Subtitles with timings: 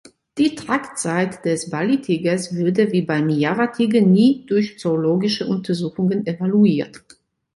[0.39, 7.03] Die Tragzeit des Bali-Tigers wurde wie beim Java-Tiger nie durch zoologische Untersuchungen evaluiert.